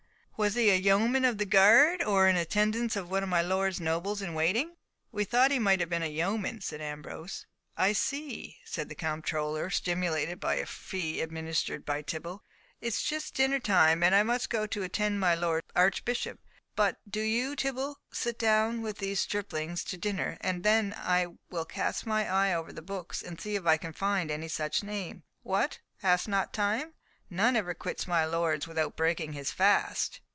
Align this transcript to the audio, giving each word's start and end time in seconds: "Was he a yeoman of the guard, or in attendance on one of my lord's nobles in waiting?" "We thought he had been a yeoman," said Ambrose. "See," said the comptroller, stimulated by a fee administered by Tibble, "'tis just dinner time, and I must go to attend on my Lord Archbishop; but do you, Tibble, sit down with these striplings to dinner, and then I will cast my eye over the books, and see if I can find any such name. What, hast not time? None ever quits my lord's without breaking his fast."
"Was 0.37 0.55
he 0.55 0.71
a 0.71 0.75
yeoman 0.75 1.23
of 1.23 1.37
the 1.37 1.45
guard, 1.45 2.01
or 2.01 2.27
in 2.27 2.35
attendance 2.35 2.97
on 2.97 3.09
one 3.09 3.21
of 3.21 3.29
my 3.29 3.43
lord's 3.43 3.79
nobles 3.79 4.23
in 4.23 4.33
waiting?" 4.33 4.75
"We 5.11 5.23
thought 5.23 5.51
he 5.51 5.63
had 5.63 5.87
been 5.87 6.01
a 6.01 6.07
yeoman," 6.07 6.61
said 6.61 6.81
Ambrose. 6.81 7.45
"See," 7.93 8.57
said 8.65 8.89
the 8.89 8.95
comptroller, 8.95 9.69
stimulated 9.69 10.39
by 10.39 10.55
a 10.55 10.65
fee 10.65 11.21
administered 11.21 11.85
by 11.85 12.01
Tibble, 12.01 12.43
"'tis 12.81 13.03
just 13.03 13.35
dinner 13.35 13.59
time, 13.59 14.01
and 14.01 14.15
I 14.15 14.23
must 14.23 14.49
go 14.49 14.65
to 14.65 14.81
attend 14.81 15.13
on 15.13 15.19
my 15.19 15.35
Lord 15.35 15.61
Archbishop; 15.75 16.39
but 16.75 16.97
do 17.07 17.21
you, 17.21 17.55
Tibble, 17.55 17.99
sit 18.11 18.39
down 18.39 18.81
with 18.81 18.97
these 18.97 19.19
striplings 19.19 19.83
to 19.83 19.95
dinner, 19.95 20.39
and 20.41 20.63
then 20.63 20.95
I 20.97 21.35
will 21.51 21.65
cast 21.65 22.07
my 22.07 22.27
eye 22.27 22.51
over 22.51 22.73
the 22.73 22.81
books, 22.81 23.21
and 23.21 23.39
see 23.39 23.55
if 23.55 23.67
I 23.67 23.77
can 23.77 23.93
find 23.93 24.31
any 24.31 24.47
such 24.47 24.81
name. 24.81 25.21
What, 25.43 25.77
hast 25.99 26.27
not 26.27 26.51
time? 26.51 26.95
None 27.29 27.55
ever 27.55 27.75
quits 27.75 28.07
my 28.07 28.25
lord's 28.25 28.67
without 28.67 28.97
breaking 28.97 29.33
his 29.33 29.51
fast." 29.51 30.19